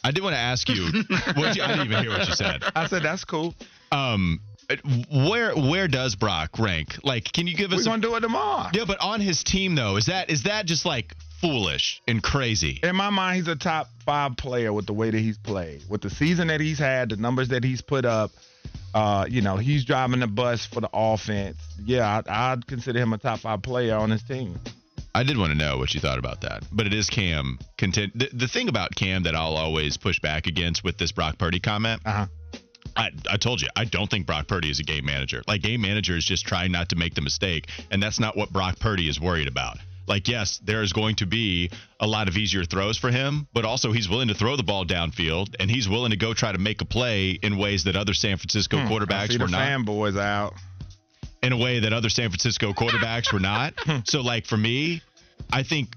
I 0.04 0.10
did 0.10 0.22
want 0.22 0.34
to 0.34 0.38
ask 0.40 0.68
you. 0.68 0.84
what 1.34 1.56
you, 1.56 1.62
I 1.62 1.68
didn't 1.68 1.86
even 1.86 2.02
hear 2.02 2.10
what 2.10 2.28
you 2.28 2.34
said. 2.34 2.62
I 2.74 2.86
said, 2.86 3.02
that's 3.02 3.24
cool. 3.24 3.54
Um, 3.90 4.40
where 5.10 5.54
where 5.54 5.88
does 5.88 6.14
Brock 6.14 6.58
rank? 6.58 6.96
Like, 7.02 7.32
can 7.32 7.46
you 7.46 7.56
give 7.56 7.72
us? 7.72 7.78
We're 7.78 7.82
a- 7.82 7.84
going 7.86 8.02
to 8.02 8.08
do 8.08 8.14
it 8.16 8.20
tomorrow. 8.20 8.68
yeah, 8.74 8.84
but 8.86 9.00
on 9.00 9.20
his 9.20 9.42
team 9.42 9.74
though, 9.74 9.96
is 9.96 10.06
that 10.06 10.30
is 10.30 10.42
that 10.42 10.66
just 10.66 10.84
like 10.84 11.14
foolish 11.40 12.02
and 12.06 12.22
crazy? 12.22 12.80
in 12.82 12.94
my 12.96 13.10
mind, 13.10 13.36
he's 13.36 13.48
a 13.48 13.56
top 13.56 13.88
five 14.04 14.36
player 14.36 14.72
with 14.72 14.86
the 14.86 14.92
way 14.92 15.10
that 15.10 15.18
he's 15.18 15.38
played, 15.38 15.82
with 15.88 16.02
the 16.02 16.10
season 16.10 16.48
that 16.48 16.60
he's 16.60 16.78
had, 16.78 17.08
the 17.10 17.16
numbers 17.16 17.48
that 17.48 17.64
he's 17.64 17.80
put 17.80 18.04
up. 18.04 18.30
Uh, 18.94 19.26
you 19.28 19.42
know, 19.42 19.56
he's 19.56 19.84
driving 19.84 20.20
the 20.20 20.26
bus 20.26 20.66
for 20.66 20.80
the 20.80 20.88
offense. 20.92 21.58
Yeah, 21.84 22.22
I, 22.26 22.52
I'd 22.52 22.66
consider 22.66 22.98
him 23.00 23.12
a 23.12 23.18
top 23.18 23.40
five 23.40 23.62
player 23.62 23.96
on 23.96 24.10
his 24.10 24.22
team. 24.22 24.58
I 25.14 25.22
did 25.22 25.36
want 25.36 25.52
to 25.52 25.58
know 25.58 25.78
what 25.78 25.94
you 25.94 26.00
thought 26.00 26.18
about 26.18 26.42
that, 26.42 26.64
but 26.70 26.86
it 26.86 26.94
is 26.94 27.08
Cam 27.08 27.58
content. 27.76 28.18
The, 28.18 28.28
the 28.32 28.48
thing 28.48 28.68
about 28.68 28.94
Cam 28.94 29.24
that 29.24 29.34
I'll 29.34 29.56
always 29.56 29.96
push 29.96 30.20
back 30.20 30.46
against 30.46 30.84
with 30.84 30.98
this 30.98 31.12
Brock 31.12 31.38
Purdy 31.38 31.60
comment. 31.60 32.02
Uh 32.04 32.12
huh. 32.12 32.26
I, 32.96 33.10
I 33.30 33.36
told 33.36 33.60
you, 33.60 33.68
I 33.76 33.84
don't 33.84 34.10
think 34.10 34.26
Brock 34.26 34.48
Purdy 34.48 34.70
is 34.70 34.80
a 34.80 34.82
game 34.82 35.04
manager. 35.04 35.42
Like, 35.46 35.62
game 35.62 35.80
manager 35.80 36.16
is 36.16 36.24
just 36.24 36.46
trying 36.46 36.72
not 36.72 36.88
to 36.88 36.96
make 36.96 37.14
the 37.14 37.20
mistake, 37.20 37.68
and 37.90 38.02
that's 38.02 38.18
not 38.18 38.36
what 38.36 38.50
Brock 38.50 38.78
Purdy 38.80 39.08
is 39.08 39.20
worried 39.20 39.46
about. 39.46 39.78
Like, 40.08 40.26
yes, 40.26 40.58
there 40.64 40.82
is 40.82 40.92
going 40.92 41.16
to 41.16 41.26
be 41.26 41.70
a 42.00 42.06
lot 42.06 42.28
of 42.28 42.36
easier 42.36 42.64
throws 42.64 42.96
for 42.96 43.10
him, 43.10 43.46
but 43.52 43.64
also 43.64 43.92
he's 43.92 44.08
willing 44.08 44.28
to 44.28 44.34
throw 44.34 44.56
the 44.56 44.62
ball 44.62 44.84
downfield, 44.84 45.54
and 45.60 45.70
he's 45.70 45.88
willing 45.88 46.10
to 46.10 46.16
go 46.16 46.34
try 46.34 46.50
to 46.50 46.58
make 46.58 46.80
a 46.80 46.86
play 46.86 47.30
in 47.30 47.58
ways 47.58 47.84
that 47.84 47.94
other 47.94 48.14
San 48.14 48.36
Francisco 48.38 48.78
I 48.78 48.86
quarterbacks 48.86 49.32
see 49.32 49.38
were 49.38 49.48
not 49.48 49.60
fanboys 49.60 50.18
out. 50.18 50.54
In 51.42 51.52
a 51.52 51.56
way 51.56 51.80
that 51.80 51.92
other 51.92 52.08
San 52.08 52.30
Francisco 52.30 52.72
quarterbacks 52.72 53.32
were 53.32 53.40
not. 53.40 53.74
Hmm. 53.88 53.98
So, 54.04 54.20
like 54.20 54.44
for 54.44 54.56
me, 54.56 55.02
I 55.50 55.62
think 55.62 55.94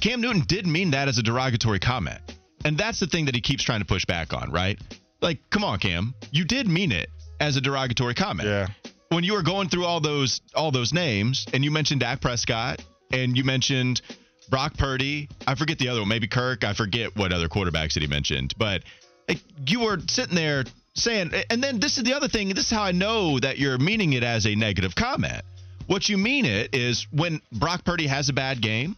Cam 0.00 0.20
Newton 0.20 0.42
did 0.46 0.66
mean 0.66 0.90
that 0.90 1.08
as 1.08 1.18
a 1.18 1.22
derogatory 1.22 1.78
comment, 1.78 2.20
and 2.64 2.76
that's 2.76 2.98
the 2.98 3.06
thing 3.06 3.26
that 3.26 3.34
he 3.34 3.40
keeps 3.40 3.62
trying 3.62 3.80
to 3.80 3.84
push 3.84 4.04
back 4.04 4.32
on, 4.32 4.50
right? 4.50 4.78
Like, 5.20 5.38
come 5.50 5.62
on, 5.62 5.78
Cam, 5.78 6.14
you 6.32 6.44
did 6.44 6.66
mean 6.66 6.90
it 6.90 7.10
as 7.38 7.56
a 7.56 7.60
derogatory 7.60 8.14
comment. 8.14 8.48
Yeah. 8.48 8.68
When 9.10 9.24
you 9.24 9.34
were 9.34 9.42
going 9.42 9.68
through 9.68 9.84
all 9.84 10.00
those 10.00 10.40
all 10.54 10.72
those 10.72 10.92
names, 10.92 11.46
and 11.52 11.64
you 11.64 11.70
mentioned 11.70 12.00
Dak 12.00 12.20
Prescott, 12.20 12.82
and 13.12 13.36
you 13.36 13.44
mentioned 13.44 14.00
Brock 14.48 14.76
Purdy, 14.76 15.28
I 15.46 15.54
forget 15.54 15.78
the 15.78 15.88
other 15.90 16.00
one, 16.00 16.08
maybe 16.08 16.26
Kirk, 16.26 16.64
I 16.64 16.72
forget 16.72 17.14
what 17.16 17.32
other 17.32 17.48
quarterbacks 17.48 17.94
that 17.94 18.00
he 18.00 18.08
mentioned, 18.08 18.54
but 18.58 18.82
like, 19.28 19.40
you 19.66 19.80
were 19.80 19.98
sitting 20.08 20.34
there 20.34 20.64
saying, 20.98 21.32
and 21.50 21.62
then 21.62 21.80
this 21.80 21.98
is 21.98 22.04
the 22.04 22.14
other 22.14 22.28
thing. 22.28 22.48
This 22.50 22.66
is 22.66 22.70
how 22.70 22.82
I 22.82 22.92
know 22.92 23.38
that 23.38 23.58
you're 23.58 23.78
meaning 23.78 24.12
it 24.12 24.22
as 24.22 24.46
a 24.46 24.54
negative 24.54 24.94
comment. 24.94 25.42
What 25.86 26.08
you 26.08 26.18
mean 26.18 26.44
it 26.44 26.74
is 26.74 27.06
when 27.10 27.40
Brock 27.52 27.84
Purdy 27.84 28.06
has 28.06 28.28
a 28.28 28.32
bad 28.32 28.60
game, 28.60 28.96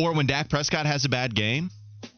or 0.00 0.14
when 0.14 0.26
Dak 0.26 0.48
Prescott 0.48 0.86
has 0.86 1.04
a 1.04 1.08
bad 1.08 1.34
game, 1.34 1.70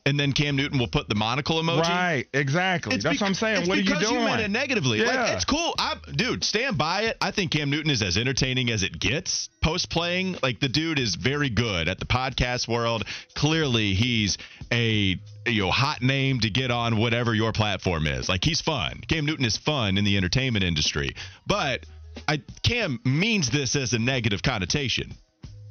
and 0.07 0.19
then 0.19 0.33
Cam 0.33 0.55
Newton 0.55 0.79
will 0.79 0.87
put 0.87 1.09
the 1.09 1.17
monocle 1.17 1.61
emoji. 1.61 1.81
Right, 1.81 2.27
exactly. 2.33 2.95
It's 2.95 3.03
That's 3.03 3.17
bec- 3.17 3.21
what 3.21 3.27
I'm 3.27 3.35
saying. 3.35 3.69
What 3.69 3.77
are 3.77 3.81
you 3.81 3.91
because 3.91 4.09
doing? 4.09 4.25
meant 4.25 4.41
it 4.41 4.51
negatively. 4.51 5.01
Yeah. 5.01 5.25
Like, 5.25 5.35
it's 5.35 5.45
cool. 5.45 5.75
I, 5.79 5.97
dude, 6.15 6.45
stand 6.45 6.79
by 6.79 7.03
it. 7.03 7.17
I 7.21 7.33
think 7.33 7.51
Cam 7.51 7.71
Newton 7.71 7.91
is 7.91 8.03
as 8.03 8.17
entertaining 8.17 8.71
as 8.71 8.85
it 8.85 8.99
gets 8.99 9.51
post 9.61 9.91
playing. 9.91 10.37
Like 10.45 10.61
the 10.61 10.69
dude 10.69 11.01
is 11.01 11.17
very 11.17 11.51
good 11.51 11.89
at 11.89 11.99
the 11.99 12.07
podcast 12.07 12.69
world. 12.69 13.05
Clearly, 13.35 13.95
he's 13.95 14.39
a 14.71 15.19
you 15.45 15.63
know 15.63 15.73
hot 15.73 16.03
name 16.03 16.39
to 16.41 16.51
get 16.51 16.71
on 16.71 16.99
whatever 16.99 17.35
your 17.35 17.53
platform 17.53 18.07
is. 18.07 18.29
Like 18.29 18.45
he's 18.45 18.61
fun. 18.61 19.01
Cam 19.09 19.27
Newton 19.27 19.45
is 19.45 19.57
fun 19.57 19.99
in 19.99 20.05
the 20.05 20.17
entertainment 20.17 20.65
industry, 20.65 21.17
but 21.49 21.85
I 22.29 22.41
Cam 22.63 23.01
means 23.05 23.51
this 23.51 23.75
as 23.75 23.93
a 23.93 23.99
negative 23.99 24.41
connotation. 24.41 25.13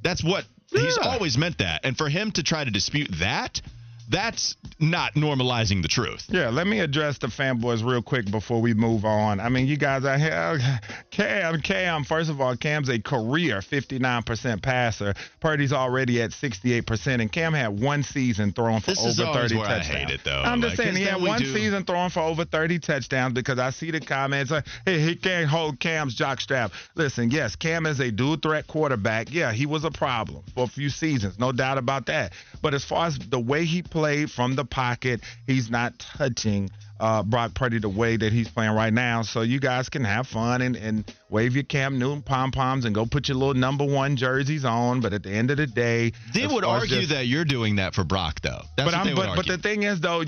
That's 0.04 0.24
what 0.24 0.46
he's 0.72 0.98
always 0.98 1.38
meant 1.38 1.60
that. 1.60 1.86
And 1.86 1.98
for 1.98 2.10
him 2.10 2.32
to 2.34 2.44
try 2.44 2.64
to 2.64 2.72
dispute 2.72 3.10
that, 3.20 3.62
that's 4.10 4.56
not 4.80 5.14
normalizing 5.16 5.82
the 5.82 5.88
truth. 5.88 6.26
Yeah, 6.30 6.50
let 6.50 6.68
me 6.68 6.80
address 6.80 7.18
the 7.18 7.28
fanboys 7.28 7.84
real 7.84 8.02
quick 8.02 8.30
before 8.30 8.62
we 8.62 8.74
move 8.74 9.06
on. 9.06 9.40
I 9.40 9.50
mean, 9.50 9.68
you 9.68 9.78
guys 9.78 10.06
out 10.06 10.20
here, 10.20 10.32
uh, 10.34 10.78
Cam, 11.12 11.62
Cam. 11.62 12.04
First 12.04 12.30
of 12.30 12.40
all, 12.42 12.56
Cam's 12.56 12.90
a 12.90 13.00
career 13.00 13.62
59% 13.62 14.62
passer. 14.62 15.14
Purdy's 15.40 15.74
already 15.74 16.22
at 16.22 16.32
68%, 16.32 17.22
and 17.22 17.32
Cam 17.32 17.54
had 17.54 17.80
one 17.80 18.04
season 18.04 18.52
throwing 18.52 18.82
for 18.82 18.92
This 18.92 19.04
is 19.06 19.20
over 19.20 19.30
always 19.30 19.52
30 19.52 19.56
where 19.56 19.66
I 19.68 19.78
touchdowns. 19.80 19.98
hate 20.00 20.10
it, 20.10 20.22
though. 20.24 20.42
I'm 20.42 20.62
just 20.62 20.78
Like, 20.78 20.86
saying 20.88 20.98
he 20.98 21.04
had 21.04 21.22
one 21.22 21.40
do- 21.40 21.54
season 21.54 21.84
throwing 21.86 22.10
for 22.10 22.22
over 22.22 22.46
30 22.46 22.80
touchdowns 22.80 23.34
because 23.34 23.60
I 23.60 23.70
see 23.72 23.92
the 23.92 24.00
comments. 24.00 24.52
Uh, 24.52 24.56
like, 24.56 24.66
hey, 24.86 25.00
he 25.00 25.16
can't 25.16 25.50
hold 25.50 25.80
Cam's 25.80 26.16
jockstrap. 26.16 26.72
Listen, 26.96 27.32
yes, 27.32 27.56
Cam 27.56 27.86
is 27.86 28.00
a 28.00 28.12
dual 28.12 28.36
threat 28.38 28.68
quarterback. 28.68 29.32
Yeah, 29.34 29.52
he 29.52 29.66
was 29.66 29.84
a 29.84 29.92
problem 29.92 30.44
for 30.54 30.64
a 30.66 30.68
few 30.68 30.90
seasons, 30.90 31.40
no 31.40 31.52
doubt 31.52 31.78
about 31.78 32.06
that. 32.08 32.34
But 32.62 32.74
as 32.74 32.84
far 32.86 33.08
as 33.08 33.18
the 33.18 33.40
way 33.40 33.66
he 33.66 33.82
played 33.96 34.30
from 34.30 34.56
the 34.58 34.66
pocket, 34.66 35.22
he's 35.48 35.70
not 35.70 35.98
touching 36.00 36.70
uh, 37.00 37.24
Brock 37.24 37.54
Purdy 37.54 37.80
the 37.80 37.88
way 37.88 38.18
that 38.18 38.34
he's 38.34 38.50
playing 38.50 38.74
right 38.74 38.92
now. 38.92 39.22
So 39.22 39.40
you 39.42 39.62
guys 39.62 39.88
can 39.88 40.04
have 40.04 40.28
fun 40.28 40.62
and, 40.62 40.76
and 40.76 41.06
wave 41.30 41.56
your 41.56 41.64
Cam 41.64 41.98
Newton 41.98 42.22
pom 42.22 42.52
poms 42.52 42.84
and 42.84 42.94
go 42.94 43.06
put 43.06 43.30
your 43.30 43.38
little 43.38 43.54
number 43.54 43.86
one 43.86 44.18
jerseys 44.18 44.66
on. 44.66 45.00
But 45.00 45.14
at 45.14 45.24
the 45.24 45.32
end 45.32 45.50
of 45.50 45.56
the 45.58 45.66
day, 45.68 46.12
They 46.34 46.46
would 46.46 46.66
argue 46.66 46.98
just- 47.00 47.10
that 47.12 47.26
you're 47.28 47.46
doing 47.46 47.78
that 47.78 47.96
for 47.96 48.04
Brock, 48.04 48.42
though. 48.42 48.64
That's 48.76 48.76
but 48.76 48.86
what 48.88 48.94
I'm 48.96 49.08
they 49.08 49.14
would 49.14 49.28
but, 49.28 49.36
but 49.38 49.48
the 49.48 49.58
thing 49.58 49.84
is 49.84 50.02
though, 50.02 50.26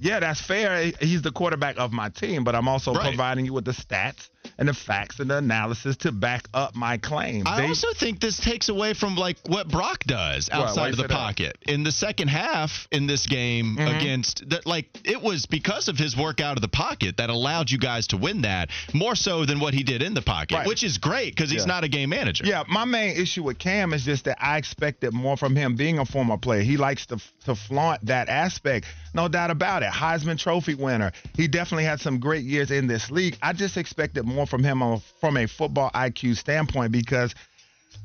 yeah, 0.00 0.20
that's 0.20 0.40
fair. 0.40 0.90
He's 0.98 1.20
the 1.20 1.32
quarterback 1.32 1.78
of 1.78 1.92
my 1.92 2.08
team, 2.08 2.42
but 2.42 2.54
I'm 2.54 2.68
also 2.68 2.94
Right. 2.94 3.08
providing 3.08 3.44
you 3.44 3.52
with 3.52 3.66
the 3.66 3.72
stats 3.72 4.30
and 4.58 4.68
the 4.68 4.74
facts 4.74 5.20
and 5.20 5.30
the 5.30 5.36
analysis 5.38 5.96
to 5.98 6.12
back 6.12 6.48
up 6.52 6.74
my 6.74 6.96
claim. 6.98 7.44
I 7.46 7.62
They- 7.62 7.68
also 7.68 7.92
think 7.94 8.20
this 8.20 8.36
takes 8.38 8.68
away 8.68 8.92
from 8.94 9.16
like 9.16 9.36
what 9.46 9.68
Brock 9.68 10.04
does 10.04 10.50
outside 10.50 10.90
of 10.90 10.96
the 10.96 11.08
pocket 11.08 11.56
in 11.66 11.84
the 11.84 11.92
second 11.92 12.28
half 12.28 12.88
in 12.90 13.06
this 13.06 13.26
game 13.26 13.76
Mm-hmm. 13.76 13.96
against 13.96 14.48
that. 14.50 14.66
Like 14.66 14.86
it 15.04 15.22
was 15.22 15.46
because 15.46 15.88
of 15.88 15.96
his 15.98 16.16
work 16.16 16.40
out 16.40 16.56
of 16.56 16.62
the 16.62 16.68
pocket 16.68 17.18
that 17.18 17.30
allowed 17.30 17.70
you 17.70 17.78
guys 17.78 18.08
to 18.08 18.16
win 18.16 18.42
that 18.42 18.70
more 18.92 19.14
so 19.14 19.44
than 19.44 19.60
what 19.60 19.74
he 19.74 19.82
did 19.82 20.02
in 20.02 20.14
the 20.14 20.22
pocket, 20.22 20.54
Right. 20.56 20.66
which 20.66 20.82
is 20.82 20.98
great 20.98 21.34
because 21.34 21.50
he's 21.50 21.62
Yeah. 21.62 21.66
not 21.74 21.84
a 21.84 21.88
game 21.88 22.10
manager. 22.10 22.44
Yeah, 22.46 22.64
my 22.68 22.84
main 22.84 23.16
issue 23.16 23.42
with 23.44 23.58
Cam 23.58 23.92
is 23.92 24.04
just 24.04 24.24
that 24.24 24.38
I 24.40 24.56
expected 24.58 25.12
more 25.12 25.36
from 25.36 25.54
him 25.54 25.76
being 25.76 25.98
a 25.98 26.04
former 26.04 26.36
player. 26.36 26.62
He 26.62 26.76
likes 26.76 27.06
to 27.06 27.18
to 27.44 27.54
flaunt 27.54 28.04
that 28.06 28.28
aspect, 28.28 28.86
no 29.14 29.26
doubt 29.28 29.50
about 29.50 29.82
it. 29.82 29.90
Heisman 29.90 30.38
Trophy 30.38 30.74
winner. 30.74 31.12
He 31.34 31.48
definitely 31.48 31.84
had 31.84 31.98
some 32.00 32.18
great 32.18 32.44
years 32.44 32.70
in 32.70 32.86
this 32.88 33.10
league. 33.10 33.38
I 33.40 33.54
just 33.54 33.76
expected 33.78 34.26
more 34.26 34.46
from 34.48 34.64
him 34.64 34.82
on, 34.82 35.00
from 35.20 35.36
a 35.36 35.46
football 35.46 35.90
IQ 35.94 36.36
standpoint 36.36 36.92
because. 36.92 37.34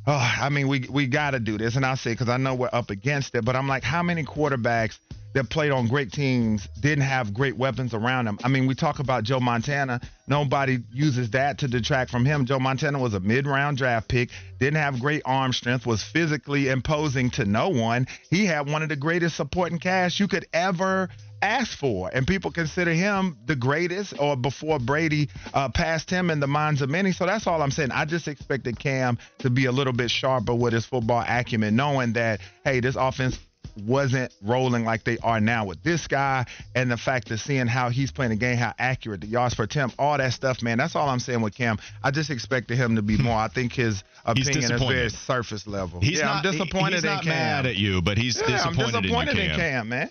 Oh, 0.05 0.35
I 0.41 0.49
mean, 0.49 0.67
we 0.67 0.85
we 0.89 1.07
got 1.07 1.31
to 1.31 1.39
do 1.39 1.57
this, 1.57 1.77
and 1.77 1.85
I'll 1.85 1.95
say 1.95 2.11
because 2.11 2.27
I 2.27 2.35
know 2.35 2.55
we're 2.55 2.69
up 2.73 2.89
against 2.89 3.35
it. 3.35 3.45
But 3.45 3.55
I'm 3.55 3.69
like, 3.69 3.83
how 3.83 4.03
many 4.03 4.25
quarterbacks 4.25 4.97
that 5.33 5.49
played 5.49 5.71
on 5.71 5.87
great 5.87 6.11
teams 6.11 6.67
didn't 6.79 7.05
have 7.05 7.33
great 7.33 7.55
weapons 7.55 7.93
around 7.93 8.25
them? 8.25 8.37
I 8.43 8.49
mean, 8.49 8.67
we 8.67 8.75
talk 8.75 8.99
about 8.99 9.23
Joe 9.23 9.39
Montana. 9.39 10.01
Nobody 10.27 10.79
uses 10.91 11.29
that 11.31 11.59
to 11.59 11.67
detract 11.67 12.11
from 12.11 12.25
him. 12.25 12.45
Joe 12.45 12.59
Montana 12.59 12.99
was 12.99 13.13
a 13.13 13.19
mid-round 13.19 13.77
draft 13.77 14.09
pick, 14.09 14.29
didn't 14.59 14.77
have 14.77 14.99
great 14.99 15.21
arm 15.25 15.53
strength, 15.53 15.85
was 15.85 16.03
physically 16.03 16.69
imposing 16.69 17.29
to 17.31 17.45
no 17.45 17.69
one. 17.69 18.07
He 18.29 18.45
had 18.45 18.69
one 18.69 18.83
of 18.83 18.89
the 18.89 18.95
greatest 18.95 19.35
supporting 19.37 19.79
cast 19.79 20.19
you 20.19 20.27
could 20.27 20.45
ever 20.53 21.09
ask 21.43 21.77
for, 21.77 22.09
and 22.13 22.25
people 22.25 22.51
consider 22.51 22.91
him 22.93 23.37
the 23.45 23.55
greatest, 23.55 24.13
or 24.19 24.35
before 24.35 24.79
Brady 24.79 25.29
uh, 25.53 25.69
passed 25.69 26.09
him 26.09 26.29
in 26.29 26.39
the 26.39 26.47
minds 26.47 26.81
of 26.81 26.89
many. 26.89 27.11
So 27.11 27.25
that's 27.25 27.47
all 27.47 27.61
I'm 27.61 27.71
saying. 27.71 27.91
I 27.91 28.05
just 28.05 28.27
expected 28.27 28.79
Cam 28.79 29.17
to 29.39 29.49
be 29.49 29.65
a 29.65 29.71
little 29.71 29.93
bit 29.93 30.09
sharper 30.09 30.55
with 30.55 30.73
his 30.73 30.85
football 30.85 31.23
acumen, 31.27 31.75
knowing 31.75 32.13
that 32.13 32.39
hey, 32.63 32.79
this 32.79 32.95
offense 32.95 33.37
wasn't 33.85 34.31
rolling 34.43 34.85
like 34.85 35.03
they 35.03 35.17
are 35.19 35.39
now 35.39 35.65
with 35.65 35.81
this 35.83 36.07
guy, 36.07 36.45
and 36.75 36.91
the 36.91 36.97
fact 36.97 37.31
of 37.31 37.39
seeing 37.39 37.67
how 37.67 37.89
he's 37.89 38.11
playing 38.11 38.29
the 38.29 38.35
game, 38.35 38.57
how 38.57 38.73
accurate 38.77 39.21
the 39.21 39.27
yards 39.27 39.55
per 39.55 39.63
attempt, 39.63 39.95
all 39.97 40.17
that 40.17 40.33
stuff, 40.33 40.61
man. 40.61 40.77
That's 40.77 40.95
all 40.95 41.09
I'm 41.09 41.19
saying 41.19 41.41
with 41.41 41.55
Cam. 41.55 41.77
I 42.03 42.11
just 42.11 42.29
expected 42.29 42.77
him 42.77 42.95
to 42.95 43.01
be 43.01 43.17
more. 43.17 43.37
I 43.37 43.47
think 43.47 43.73
his 43.73 44.03
opinion 44.25 44.71
is 44.71 44.81
very 44.81 45.09
surface 45.09 45.67
level. 45.67 45.99
He's 45.99 46.19
yeah, 46.19 46.25
not 46.25 46.45
I'm 46.45 46.51
disappointed 46.51 46.95
He's 46.95 47.03
in 47.03 47.09
not 47.09 47.23
Cam. 47.23 47.29
mad 47.29 47.65
at 47.65 47.75
you, 47.75 48.01
but 48.01 48.17
he's 48.17 48.37
yeah, 48.37 48.63
I'm 48.63 48.73
disappointed, 48.73 49.01
disappointed 49.03 49.37
in 49.37 49.43
you, 49.43 49.49
Cam. 49.49 49.51
in 49.51 49.59
Cam, 49.59 49.89
man. 49.89 50.09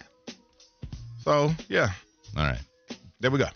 So 1.23 1.53
yeah, 1.69 1.91
All 2.37 2.45
right. 2.45 2.59
there 3.21 3.31
we 3.31 3.39
go. 3.39 3.47